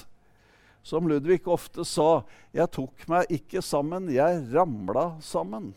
som 0.82 1.08
Ludvig 1.08 1.44
ofte 1.46 1.86
sa, 1.86 2.24
'Jeg 2.54 2.72
tok 2.72 3.08
meg 3.08 3.26
ikke 3.30 3.62
sammen, 3.62 4.10
jeg 4.10 4.48
ramla 4.54 5.20
sammen'. 5.22 5.76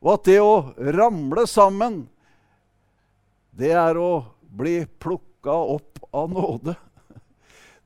Og 0.00 0.14
at 0.14 0.24
det 0.24 0.38
å 0.40 0.74
ramle 0.78 1.46
sammen, 1.46 2.08
det 3.52 3.72
er 3.74 3.98
å 3.98 4.24
bli 4.40 4.86
plukka 4.86 5.52
opp 5.52 5.98
av 6.14 6.30
nåde. 6.30 6.76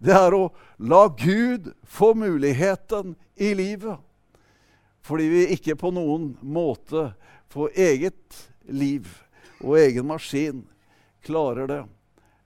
Det 0.03 0.13
er 0.13 0.35
å 0.35 0.51
la 0.79 1.09
Gud 1.09 1.73
få 1.87 2.13
muligheten 2.15 3.15
i 3.37 3.55
livet. 3.55 3.99
Fordi 5.03 5.29
vi 5.31 5.43
ikke 5.57 5.77
på 5.79 5.91
noen 5.95 6.33
måte 6.43 7.13
får 7.51 7.79
eget 7.79 8.39
liv 8.69 9.09
og 9.63 9.79
egen 9.79 10.07
maskin 10.07 10.65
klarer 11.25 11.71
det. 11.71 11.83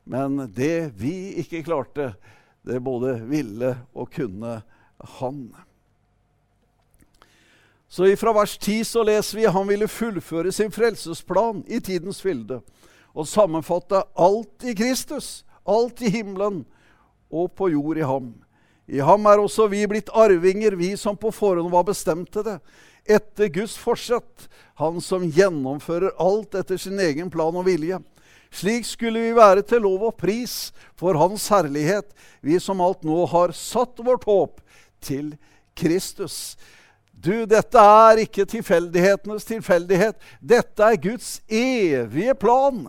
Men 0.04 0.38
det 0.54 0.92
vi 1.00 1.35
ikke 1.42 1.64
klarte, 1.66 2.12
det 2.66 2.82
både 2.82 3.18
ville 3.26 3.73
og 3.94 4.11
kunne 4.14 4.61
han. 5.18 5.40
Så 7.88 8.06
ifra 8.11 8.32
vers 8.35 8.58
10 8.58 8.85
så 8.85 9.02
leser 9.06 9.38
vi 9.38 9.50
han 9.50 9.68
ville 9.68 9.88
fullføre 9.88 10.52
sin 10.52 10.73
frelsesplan 10.75 11.62
i 11.70 11.80
tidens 11.80 12.20
fylde 12.23 12.61
og 13.16 13.28
sammenfatte 13.30 14.02
alt 14.14 14.66
i 14.66 14.75
Kristus, 14.76 15.44
alt 15.64 16.02
i 16.02 16.11
himmelen 16.18 16.64
og 17.30 17.54
på 17.56 17.70
jord 17.73 17.99
i 17.99 18.06
ham. 18.06 18.35
I 18.87 19.00
ham 19.02 19.26
er 19.26 19.40
også 19.42 19.66
vi 19.70 19.80
blitt 19.90 20.12
arvinger, 20.14 20.76
vi 20.78 20.92
som 20.99 21.16
på 21.18 21.32
forhånd 21.35 21.73
var 21.73 21.87
bestemt 21.88 22.30
til 22.35 22.44
det, 22.46 22.58
etter 23.09 23.49
Guds 23.53 23.77
forsett, 23.79 24.49
han 24.77 25.01
som 25.01 25.25
gjennomfører 25.25 26.17
alt 26.21 26.55
etter 26.59 26.81
sin 26.81 27.01
egen 27.01 27.31
plan 27.33 27.57
og 27.57 27.67
vilje. 27.69 28.01
Slik 28.53 28.87
skulle 28.89 29.21
vi 29.25 29.35
være 29.37 29.65
til 29.67 29.83
lov 29.85 30.07
og 30.11 30.17
pris 30.21 30.71
for 30.99 31.19
Hans 31.19 31.49
herlighet, 31.53 32.09
vi 32.41 32.59
som 32.63 32.81
alt 32.85 33.05
nå 33.05 33.25
har 33.31 33.53
satt 33.57 34.01
vårt 34.05 34.25
håp 34.29 34.63
til 35.05 35.35
Kristus. 35.77 36.57
Du, 37.11 37.45
dette 37.49 37.81
er 37.81 38.23
ikke 38.27 38.47
tilfeldighetenes 38.49 39.47
tilfeldighet. 39.49 40.19
Dette 40.41 40.85
er 40.85 41.01
Guds 41.01 41.41
evige 41.49 42.37
plan, 42.39 42.85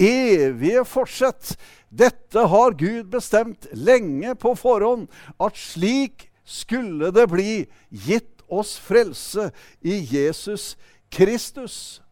evige 0.00 0.84
forsett. 0.88 1.54
Dette 1.90 2.44
har 2.52 2.76
Gud 2.78 3.08
bestemt 3.10 3.66
lenge 3.74 4.36
på 4.38 4.54
forhånd, 4.56 5.08
at 5.40 5.58
slik 5.58 6.28
skulle 6.44 7.10
det 7.14 7.26
bli 7.32 7.54
gitt 7.90 8.39
oss 8.50 8.76
frelse 8.78 9.50
i 9.80 10.00
Jesus 10.10 10.76
Kristus. 11.10 12.02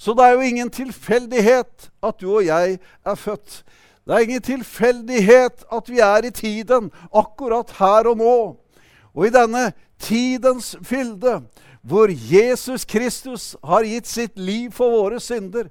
Så 0.00 0.14
det 0.16 0.24
er 0.24 0.32
jo 0.32 0.48
ingen 0.48 0.70
tilfeldighet 0.72 1.90
at 2.02 2.20
du 2.20 2.30
og 2.32 2.46
jeg 2.46 2.78
er 3.04 3.14
født. 3.14 3.62
Det 4.06 4.14
er 4.16 4.24
ingen 4.24 4.42
tilfeldighet 4.42 5.64
at 5.72 5.90
vi 5.92 6.00
er 6.00 6.24
i 6.24 6.30
tiden, 6.32 6.88
akkurat 7.12 7.70
her 7.78 8.08
og 8.08 8.16
nå. 8.16 8.36
Og 9.14 9.26
i 9.26 9.32
denne 9.34 9.72
tidens 10.00 10.72
fylde, 10.82 11.42
hvor 11.82 12.08
Jesus 12.08 12.84
Kristus 12.84 13.56
har 13.64 13.84
gitt 13.84 14.08
sitt 14.08 14.38
liv 14.38 14.72
for 14.72 14.92
våre 14.96 15.20
synder, 15.20 15.68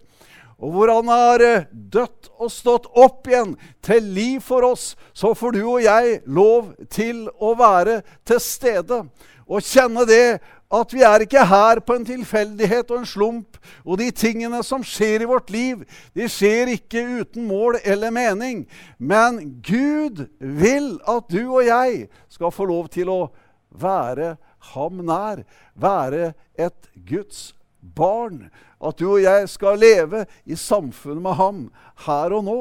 og 0.60 0.74
hvor 0.76 0.92
han 0.92 1.08
har 1.08 1.44
dødt 1.72 2.30
og 2.38 2.52
stått 2.52 2.90
opp 3.00 3.28
igjen 3.32 3.54
til 3.86 4.04
liv 4.14 4.42
for 4.44 4.66
oss, 4.68 4.92
så 5.14 5.32
får 5.34 5.56
du 5.56 5.62
og 5.64 5.82
jeg 5.84 6.20
lov 6.28 6.74
til 6.92 7.30
å 7.40 7.54
være 7.58 8.02
til 8.28 8.42
stede 8.44 9.06
og 9.50 9.66
kjenne 9.66 10.06
det 10.06 10.40
at 10.70 10.92
vi 10.94 11.02
er 11.02 11.24
ikke 11.26 11.42
her 11.50 11.80
på 11.82 11.96
en 11.98 12.06
tilfeldighet 12.06 12.92
og 12.94 13.00
en 13.02 13.08
slump. 13.10 13.58
Og 13.82 13.98
de 13.98 14.12
tingene 14.14 14.62
som 14.66 14.84
skjer 14.86 15.24
i 15.26 15.30
vårt 15.30 15.50
liv, 15.50 15.82
de 16.14 16.28
skjer 16.30 16.70
ikke 16.76 17.02
uten 17.24 17.48
mål 17.50 17.80
eller 17.82 18.14
mening. 18.14 18.68
Men 19.02 19.40
Gud 19.66 20.28
vil 20.38 20.92
at 21.10 21.32
du 21.34 21.42
og 21.48 21.66
jeg 21.66 22.06
skal 22.30 22.54
få 22.54 22.70
lov 22.70 22.92
til 22.94 23.10
å 23.10 23.22
være 23.70 24.36
ham 24.76 25.02
nær. 25.10 25.42
Være 25.74 26.36
et 26.54 26.92
Guds 26.94 27.56
barn. 27.82 28.52
At 28.78 29.02
du 29.02 29.08
og 29.16 29.24
jeg 29.24 29.50
skal 29.50 29.82
leve 29.82 30.28
i 30.46 30.54
samfunnet 30.54 31.26
med 31.26 31.40
ham 31.42 31.66
her 32.06 32.38
og 32.38 32.46
nå. 32.46 32.60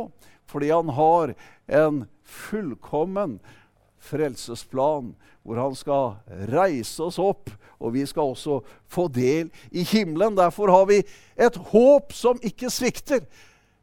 Fordi 0.49 0.73
han 0.73 0.97
har 0.97 1.37
en 1.69 2.07
fullkommen 2.25 3.37
frelsesplan 4.01 5.13
hvor 5.43 5.61
han 5.63 5.77
skal 5.79 6.17
reise 6.51 7.07
oss 7.07 7.19
opp, 7.23 7.51
og 7.81 7.95
vi 7.95 8.05
skal 8.09 8.35
også 8.35 8.59
få 8.91 9.07
del 9.13 9.49
i 9.71 9.85
himmelen. 9.87 10.37
Derfor 10.37 10.69
har 10.73 10.89
vi 10.91 10.99
et 11.41 11.57
håp 11.71 12.13
som 12.13 12.41
ikke 12.45 12.71
svikter. 12.73 13.23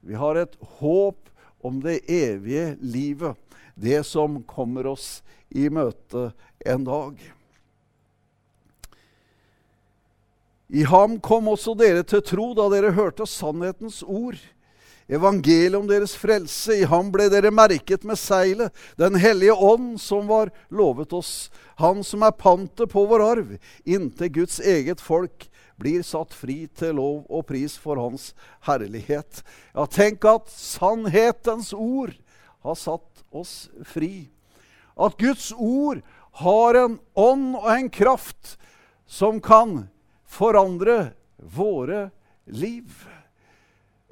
Vi 0.06 0.18
har 0.20 0.38
et 0.38 0.54
håp 0.80 1.32
om 1.66 1.80
det 1.82 2.04
evige 2.12 2.76
livet, 2.82 3.34
det 3.74 4.04
som 4.06 4.44
kommer 4.46 4.92
oss 4.94 5.24
i 5.50 5.66
møte 5.74 6.30
en 6.66 6.86
dag. 6.86 7.18
I 10.70 10.84
ham 10.90 11.20
kom 11.22 11.50
også 11.50 11.76
dere 11.78 12.06
til 12.06 12.24
tro 12.26 12.52
da 12.58 12.68
dere 12.74 12.94
hørte 12.94 13.26
sannhetens 13.30 14.02
ord 14.06 14.38
evangeliet 15.08 15.78
om 15.80 15.88
deres 15.88 16.16
frelse. 16.18 16.82
I 16.82 16.90
ham 16.90 17.12
ble 17.14 17.28
dere 17.32 17.52
merket 17.54 18.04
med 18.04 18.20
seilet, 18.20 18.74
Den 18.98 19.16
hellige 19.16 19.54
ånd 19.54 20.02
som 20.02 20.28
var 20.28 20.52
lovet 20.70 21.14
oss. 21.14 21.50
Han 21.78 22.04
som 22.04 22.24
er 22.24 22.32
pantet 22.32 22.92
på 22.92 23.06
vår 23.06 23.24
arv, 23.24 23.58
inntil 23.86 24.32
Guds 24.32 24.60
eget 24.60 25.02
folk 25.02 25.50
blir 25.76 26.04
satt 26.08 26.34
fri 26.34 26.66
til 26.72 26.96
lov 26.96 27.26
og 27.28 27.48
pris 27.50 27.76
for 27.78 28.00
Hans 28.00 28.32
herlighet. 28.68 29.44
Ja, 29.76 29.86
tenk 29.86 30.24
at 30.26 30.48
sannhetens 30.52 31.74
ord 31.76 32.16
har 32.64 32.78
satt 32.80 33.26
oss 33.36 33.68
fri. 33.84 34.30
At 34.96 35.18
Guds 35.20 35.52
ord 35.52 36.00
har 36.40 36.80
en 36.80 37.00
ånd 37.14 37.58
og 37.60 37.68
en 37.72 37.90
kraft 37.92 38.56
som 39.06 39.42
kan 39.44 39.86
forandre 40.26 41.14
våre 41.38 42.10
liv. 42.46 42.88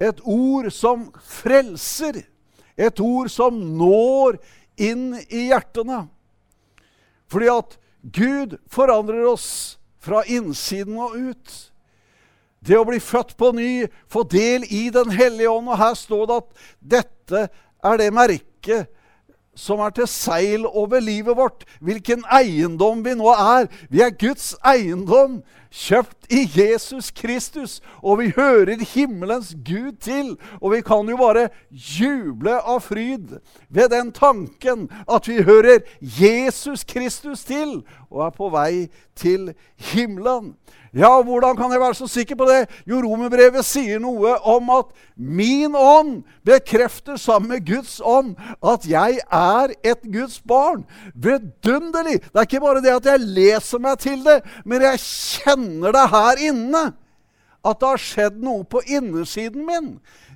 Et 0.04 0.24
ord 0.28 0.70
som 0.74 1.08
frelser. 1.24 2.24
Et 2.76 3.00
ord 3.00 3.30
som 3.32 3.56
når 3.78 4.40
inn 4.82 5.14
i 5.30 5.48
hjertene. 5.52 6.04
Fordi 7.32 7.52
at 7.54 7.78
Gud 8.04 8.58
forandrer 8.72 9.26
oss 9.30 9.78
fra 10.04 10.24
innsiden 10.28 10.98
og 11.00 11.16
ut. 11.16 11.54
Det 12.64 12.76
å 12.80 12.88
bli 12.88 13.00
født 13.04 13.36
på 13.40 13.52
ny, 13.56 13.86
få 14.12 14.24
del 14.28 14.66
i 14.72 14.90
Den 14.94 15.12
hellige 15.12 15.52
ånd. 15.52 15.72
Og 15.72 15.80
her 15.80 15.96
står 16.00 16.28
det 16.28 16.42
at 16.42 16.68
dette 16.96 17.48
er 17.84 18.00
det 18.00 18.12
merket 18.16 18.92
som 19.56 19.84
er 19.86 19.94
til 19.94 20.08
seil 20.10 20.66
over 20.66 21.04
livet 21.04 21.38
vårt. 21.38 21.66
Hvilken 21.84 22.24
eiendom 22.34 23.04
vi 23.06 23.14
nå 23.20 23.30
er. 23.34 23.68
Vi 23.92 24.02
er 24.02 24.16
Guds 24.18 24.54
eiendom, 24.66 25.42
kjøpt 25.74 26.30
i 26.32 26.44
Jesus 26.46 27.12
Kristus. 27.12 27.82
Og 28.04 28.20
vi 28.20 28.32
hører 28.36 28.86
himmelens 28.94 29.56
Gud 29.66 29.98
til. 30.02 30.36
Og 30.62 30.72
vi 30.76 30.82
kan 30.86 31.10
jo 31.10 31.18
bare 31.18 31.50
juble 31.72 32.56
av 32.62 32.84
fryd 32.86 33.40
ved 33.70 33.90
den 33.94 34.12
tanken 34.14 34.88
at 35.10 35.28
vi 35.28 35.42
hører 35.44 35.82
Jesus 36.02 36.84
Kristus 36.84 37.44
til 37.50 37.82
og 38.12 38.26
er 38.28 38.36
på 38.38 38.50
vei 38.54 38.88
til 39.18 39.54
himmelen. 39.92 40.54
Ja, 40.94 41.10
hvordan 41.26 41.56
kan 41.58 41.72
jeg 41.74 41.82
være 41.82 41.96
så 41.98 42.08
sikker 42.08 42.38
på 42.38 42.46
det? 42.46 42.68
Jo, 42.86 43.00
Romerbrevet 43.02 43.66
sier 43.66 43.98
noe 44.02 44.36
om 44.46 44.68
at 44.76 44.92
min 45.18 45.74
ånd 45.74 46.20
bekrefter 46.46 47.18
sammen 47.18 47.50
med 47.50 47.66
Guds 47.66 47.98
ånd 47.98 48.36
at 48.62 48.86
jeg 48.86 49.18
er 49.26 49.74
et 49.82 50.06
Guds 50.06 50.38
barn. 50.46 50.84
Vidunderlig! 51.18 52.20
Det 52.22 52.38
er 52.38 52.46
ikke 52.46 52.62
bare 52.62 52.84
det 52.86 52.94
at 52.94 53.10
jeg 53.10 53.26
leser 53.26 53.82
meg 53.82 53.98
til 54.06 54.22
det, 54.22 54.44
men 54.70 54.86
jeg 54.86 55.02
kjenner 55.02 55.98
det 55.98 56.06
her 56.14 56.46
inne. 56.52 56.84
At 57.64 57.80
det 57.82 57.90
har 57.90 58.06
skjedd 58.06 58.40
noe 58.44 58.62
på 58.68 58.84
innersiden 58.86 59.66
min. 59.66 59.94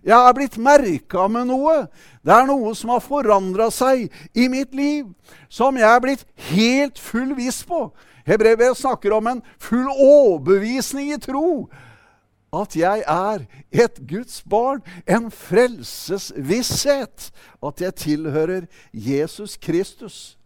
Jeg 0.08 0.18
er 0.18 0.34
blitt 0.34 0.58
merka 0.58 1.28
med 1.30 1.52
noe. 1.52 1.84
Det 2.26 2.34
er 2.34 2.50
noe 2.50 2.74
som 2.80 2.96
har 2.96 3.04
forandra 3.04 3.70
seg 3.74 4.08
i 4.34 4.48
mitt 4.50 4.74
liv, 4.74 5.06
som 5.52 5.78
jeg 5.78 5.86
er 5.86 6.02
blitt 6.02 6.24
helt 6.50 6.98
full 6.98 7.36
viss 7.38 7.62
på. 7.68 7.92
Hebrevet 8.28 8.78
snakker 8.78 9.14
om 9.16 9.28
en 9.32 9.42
full 9.60 9.88
overbevisning 9.88 11.14
i 11.16 11.20
tro. 11.22 11.70
At 12.54 12.76
jeg 12.80 13.04
er 13.08 13.44
et 13.72 14.02
Guds 14.08 14.44
barn, 14.44 14.82
en 15.08 15.32
frelsesvisshet. 15.32 17.32
At 17.64 17.82
jeg 17.82 17.96
tilhører 17.96 18.68
Jesus 18.94 19.58
Kristus. 19.58 20.38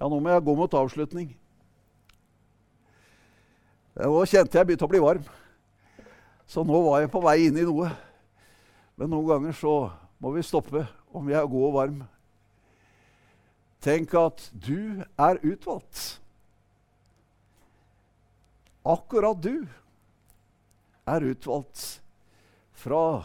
Ja, 0.00 0.08
nå 0.08 0.20
må 0.20 0.32
jeg 0.32 0.44
gå 0.44 0.54
mot 0.56 0.74
avslutning. 0.76 1.36
Nå 3.96 4.24
kjente 4.28 4.58
jeg 4.58 4.68
begynte 4.68 4.84
å 4.84 4.92
bli 4.92 5.00
varm. 5.00 5.24
Så 6.46 6.64
nå 6.64 6.82
var 6.84 7.00
jeg 7.00 7.12
på 7.12 7.22
vei 7.24 7.38
inn 7.46 7.56
i 7.56 7.64
noe. 7.64 7.88
Men 8.96 9.10
noen 9.12 9.28
ganger 9.28 9.56
så 9.56 9.74
må 10.20 10.34
vi 10.36 10.44
stoppe 10.44 10.84
om 11.16 11.24
vi 11.26 11.36
er 11.36 11.48
gode 11.48 11.70
og 11.70 11.78
varm. 11.78 12.04
Tenk 13.84 14.12
at 14.18 14.48
du 14.52 15.02
er 15.20 15.40
utvalgt. 15.44 16.18
Akkurat 18.86 19.38
du 19.42 19.66
er 21.06 21.24
utvalgt 21.26 22.02
fra 22.76 23.24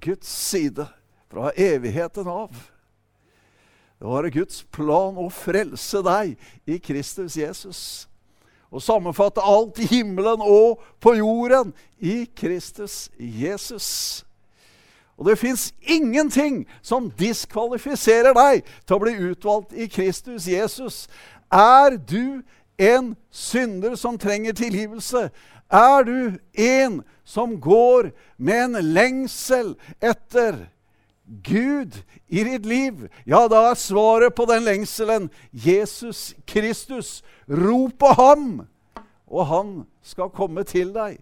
Guds 0.00 0.28
side, 0.28 0.86
fra 1.28 1.50
evigheten 1.56 2.28
av. 2.28 2.52
Det 3.98 4.06
var 4.06 4.28
Guds 4.28 4.62
plan 4.72 5.16
å 5.16 5.28
frelse 5.32 6.02
deg 6.04 6.36
i 6.68 6.78
Kristus 6.80 7.36
Jesus. 7.36 7.80
Og 8.72 8.82
sammenfatte 8.82 9.44
alt 9.44 9.78
i 9.80 9.88
himmelen 9.88 10.42
og 10.44 10.82
på 11.00 11.14
jorden 11.16 11.72
i 11.96 12.24
Kristus 12.36 13.06
Jesus. 13.16 14.24
Og 15.16 15.30
det 15.30 15.38
fins 15.40 15.70
ingenting 15.80 16.66
som 16.84 17.08
diskvalifiserer 17.16 18.36
deg 18.36 18.66
til 18.84 18.96
å 18.98 19.00
bli 19.00 19.14
utvalgt 19.30 19.72
i 19.72 19.88
Kristus 19.88 20.48
Jesus. 20.50 21.06
Er 21.48 21.96
du 21.96 22.42
en 22.78 23.14
synder 23.30 23.94
som 23.94 24.18
trenger 24.18 24.52
tilgivelse? 24.52 25.30
Er 25.70 26.02
du 26.06 26.38
en 26.52 27.02
som 27.24 27.60
går 27.60 28.10
med 28.38 28.64
en 28.64 28.84
lengsel 28.94 29.74
etter 30.00 30.68
Gud 31.26 31.98
i 32.28 32.44
ditt 32.44 32.66
liv? 32.66 33.08
Ja, 33.26 33.46
da 33.50 33.70
er 33.70 33.80
svaret 33.80 34.34
på 34.34 34.46
den 34.46 34.62
lengselen 34.66 35.30
Jesus 35.50 36.34
Kristus. 36.46 37.22
Rop 37.50 37.98
på 37.98 38.14
ham, 38.14 38.66
og 39.26 39.46
han 39.46 39.72
skal 40.02 40.30
komme 40.30 40.62
til 40.62 40.94
deg. 40.94 41.18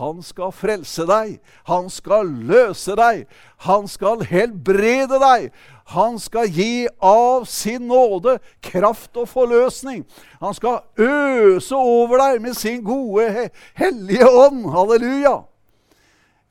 Han 0.00 0.22
skal 0.24 0.54
frelse 0.56 1.04
deg. 1.04 1.36
Han 1.68 1.90
skal 1.92 2.30
løse 2.48 2.96
deg. 2.96 3.26
Han 3.66 3.84
skal 3.90 4.24
helbrede 4.24 5.18
deg. 5.20 5.50
Han 5.92 6.16
skal 6.22 6.48
gi 6.48 6.86
av 7.04 7.44
sin 7.44 7.88
nåde 7.90 8.38
kraft 8.64 9.18
og 9.20 9.28
forløsning. 9.28 10.06
Han 10.40 10.56
skal 10.56 10.80
øse 10.96 11.76
over 11.76 12.22
deg 12.22 12.40
med 12.44 12.56
sin 12.56 12.80
gode, 12.86 13.50
hellige 13.76 14.28
ånd. 14.28 14.64
Halleluja. 14.72 15.42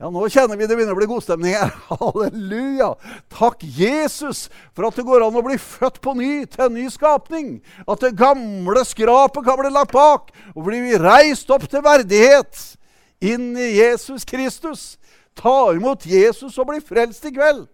Ja, 0.02 0.10
Nå 0.10 0.26
kjenner 0.34 0.58
vi 0.58 0.66
det 0.66 0.74
begynner 0.74 0.94
å 0.94 0.98
bli 0.98 1.08
godstemning 1.10 1.56
her. 1.58 1.72
Halleluja! 1.90 2.92
Takk, 3.30 3.62
Jesus, 3.62 4.48
for 4.74 4.86
at 4.86 4.98
det 4.98 5.06
går 5.06 5.22
an 5.26 5.38
å 5.38 5.42
bli 5.46 5.58
født 5.62 5.98
på 6.02 6.14
ny 6.18 6.44
til 6.50 6.64
en 6.68 6.74
ny 6.78 6.86
skapning. 6.90 7.56
At 7.86 8.02
det 8.02 8.16
gamle 8.18 8.82
skrapet 8.86 9.46
kan 9.46 9.58
bli 9.58 9.70
lagt 9.74 9.94
bak, 9.94 10.30
og 10.54 10.66
bli 10.70 10.94
reist 11.02 11.50
opp 11.54 11.66
til 11.70 11.82
verdighet 11.86 12.78
inn 13.22 13.52
i 13.56 13.68
Jesus 13.78 14.26
Kristus. 14.28 14.96
Ta 15.38 15.72
imot 15.76 16.06
Jesus 16.06 16.58
og 16.58 16.68
bli 16.72 16.80
frelst 16.84 17.24
i 17.28 17.32
kveld. 17.34 17.64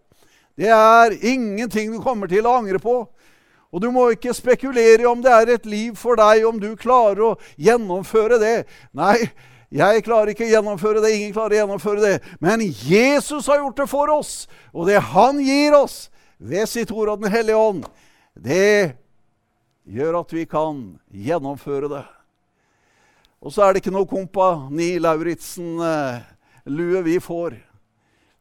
Det 0.58 0.70
er 0.74 1.14
ingenting 1.22 1.92
du 1.94 2.00
kommer 2.02 2.30
til 2.30 2.46
å 2.46 2.56
angre 2.58 2.80
på. 2.82 3.00
Og 3.68 3.82
du 3.84 3.90
må 3.92 4.08
ikke 4.14 4.32
spekulere 4.34 5.04
om 5.10 5.20
det 5.22 5.32
er 5.32 5.52
et 5.52 5.66
liv 5.68 5.96
for 5.98 6.16
deg, 6.18 6.46
om 6.48 6.56
du 6.60 6.72
klarer 6.78 7.20
å 7.26 7.36
gjennomføre 7.60 8.38
det. 8.40 8.56
Nei, 8.96 9.28
jeg 9.68 10.04
klarer 10.06 10.32
ikke 10.32 10.46
å 10.46 10.52
gjennomføre 10.54 11.02
det, 11.04 11.12
ingen 11.12 11.34
klarer 11.36 11.58
å 11.58 11.60
gjennomføre 11.62 12.04
det. 12.04 12.14
Men 12.40 12.64
Jesus 12.64 13.50
har 13.50 13.60
gjort 13.60 13.82
det 13.82 13.88
for 13.90 14.12
oss, 14.14 14.32
og 14.72 14.88
det 14.88 15.02
Han 15.12 15.42
gir 15.44 15.76
oss 15.76 16.08
ved 16.38 16.68
sitt 16.70 16.92
ord 16.94 17.12
og 17.12 17.22
Den 17.22 17.32
hellige 17.32 17.60
ånd, 17.60 17.84
det 18.32 18.96
gjør 19.84 20.22
at 20.22 20.32
vi 20.32 20.46
kan 20.48 20.96
gjennomføre 21.12 21.92
det. 21.92 22.06
Og 23.38 23.54
så 23.54 23.62
er 23.62 23.72
det 23.72 23.82
ikke 23.82 23.94
noe 23.94 24.08
Kompani 24.08 24.98
Lauritzen-lue 24.98 27.02
vi 27.06 27.18
får, 27.22 27.54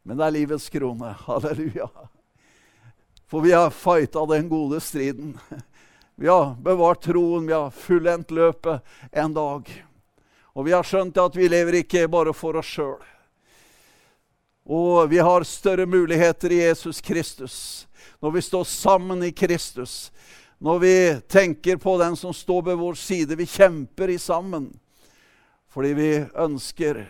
men 0.07 0.17
det 0.17 0.25
er 0.25 0.33
livets 0.33 0.69
krone. 0.73 1.13
Halleluja. 1.27 1.87
For 3.27 3.43
vi 3.43 3.51
har 3.53 3.75
fighta 3.75 4.25
den 4.33 4.49
gode 4.49 4.79
striden. 4.81 5.37
Vi 6.19 6.27
har 6.27 6.55
bevart 6.55 7.03
troen, 7.05 7.45
vi 7.45 7.53
har 7.53 7.69
fullendt 7.69 8.31
løpet 8.33 8.81
en 9.11 9.33
dag. 9.33 9.67
Og 10.57 10.65
vi 10.65 10.71
har 10.73 10.81
skjønt 10.81 11.19
at 11.21 11.35
vi 11.37 11.45
lever 11.45 11.75
ikke 11.83 12.07
bare 12.09 12.33
for 12.33 12.57
oss 12.57 12.71
sjøl. 12.73 13.03
Og 14.65 15.11
vi 15.11 15.19
har 15.21 15.45
større 15.45 15.85
muligheter 15.85 16.55
i 16.55 16.63
Jesus 16.63 17.03
Kristus. 17.05 17.85
Når 18.17 18.33
vi 18.33 18.41
står 18.41 18.65
sammen 18.65 19.21
i 19.23 19.29
Kristus, 19.29 20.09
når 20.57 20.79
vi 20.79 20.95
tenker 21.29 21.77
på 21.77 21.99
den 22.01 22.17
som 22.17 22.33
står 22.33 22.65
ved 22.71 22.81
vår 22.81 22.97
side. 22.97 23.37
Vi 23.37 23.45
kjemper 23.45 24.09
i 24.09 24.17
sammen 24.17 24.71
fordi 25.71 25.93
vi 25.97 26.11
ønsker 26.33 27.03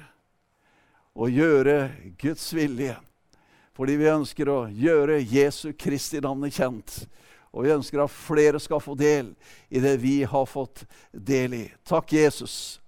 å 1.18 1.30
gjøre 1.30 1.92
Guds 2.20 2.50
vilje. 2.54 2.96
Fordi 3.78 3.96
vi 4.00 4.10
ønsker 4.10 4.50
å 4.50 4.60
gjøre 4.74 5.20
Jesu 5.22 5.72
Kristi 5.78 6.22
navnet 6.22 6.56
kjent. 6.58 6.98
Og 7.54 7.66
vi 7.66 7.74
ønsker 7.74 8.02
at 8.04 8.14
flere 8.14 8.60
skal 8.62 8.82
få 8.82 8.96
del 8.98 9.32
i 9.70 9.82
det 9.82 9.96
vi 10.02 10.20
har 10.28 10.46
fått 10.50 10.84
del 11.12 11.54
i. 11.58 11.64
Takk, 11.88 12.14
Jesus. 12.14 12.80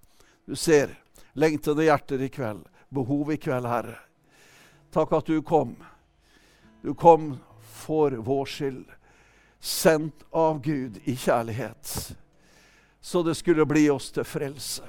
Du 0.45 0.55
ser 0.58 0.95
lengtede 1.34 1.86
hjerter 1.86 2.21
i 2.25 2.29
kveld, 2.34 2.65
behov 2.89 3.34
i 3.34 3.38
kveld, 3.38 3.69
Herre. 3.69 3.97
Takk 4.93 5.13
at 5.19 5.29
du 5.29 5.41
kom. 5.45 5.75
Du 6.82 6.93
kom 6.97 7.36
for 7.79 8.12
vår 8.12 8.45
skyld, 8.49 8.86
sendt 9.60 10.25
av 10.32 10.62
Gud 10.63 10.97
i 11.03 11.15
kjærlighet, 11.15 12.15
så 13.01 13.23
det 13.23 13.36
skulle 13.36 13.65
bli 13.67 13.89
oss 13.91 14.10
til 14.15 14.23
frelse. 14.27 14.86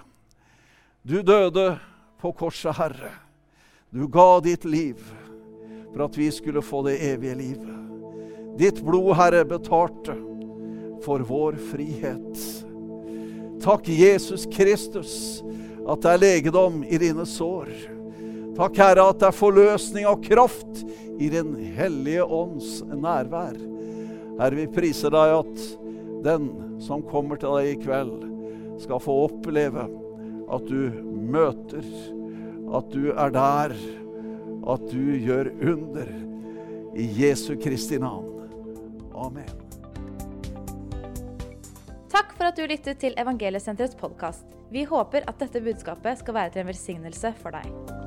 Du 1.03 1.23
døde 1.23 1.79
på 2.21 2.33
korset, 2.33 2.77
Herre. 2.77 3.15
Du 3.91 4.05
ga 4.07 4.41
ditt 4.45 4.67
liv 4.69 4.99
for 5.95 6.03
at 6.05 6.17
vi 6.19 6.27
skulle 6.31 6.61
få 6.63 6.83
det 6.85 6.99
evige 7.01 7.39
livet. 7.39 7.79
Ditt 8.61 8.83
blod, 8.85 9.15
Herre, 9.17 9.47
betalte 9.49 10.13
for 11.01 11.25
vår 11.25 11.57
frihet. 11.71 12.43
Takk, 13.65 13.89
Jesus 13.89 14.45
Kristus, 14.53 15.15
at 15.89 16.05
det 16.05 16.13
er 16.13 16.21
legedom 16.21 16.83
i 16.85 17.01
dine 17.01 17.25
sår. 17.25 17.73
Takk, 18.59 18.77
Herre, 18.77 19.09
at 19.09 19.23
det 19.23 19.31
er 19.31 19.39
forløsning 19.39 20.09
og 20.11 20.21
kraft 20.29 20.85
i 21.17 21.31
Din 21.33 21.55
hellige 21.79 22.25
ånds 22.29 22.83
nærvær. 22.93 23.57
Herre, 24.37 24.53
vi 24.61 24.69
priser 24.77 25.17
deg 25.17 25.33
at 25.39 25.65
den 26.29 26.53
som 26.85 27.01
kommer 27.09 27.41
til 27.41 27.57
deg 27.57 27.73
i 27.73 27.81
kveld, 27.87 28.29
skal 28.85 29.01
få 29.01 29.17
oppleve 29.27 29.89
at 30.51 30.67
du 30.67 31.03
møter, 31.31 31.87
at 32.77 32.93
du 32.95 33.11
er 33.15 33.35
der 33.35 33.75
at 34.71 34.91
du 34.91 35.05
gjør 35.17 35.51
under 35.73 36.11
i 36.99 37.07
Jesu 37.23 37.55
Kristi 37.63 37.99
navn. 37.99 38.27
Amen. 39.15 39.49
Takk 42.11 42.35
for 42.37 42.51
at 42.51 42.59
du 42.59 42.67
lyttet 42.67 43.01
til 43.03 43.17
Evangeliesenterets 43.19 43.97
podkast. 43.99 44.45
Vi 44.71 44.85
håper 44.87 45.27
at 45.31 45.41
dette 45.43 45.63
budskapet 45.65 46.21
skal 46.21 46.37
være 46.37 46.55
til 46.55 46.65
en 46.65 46.71
velsignelse 46.73 47.35
for 47.41 47.55
deg. 47.57 48.00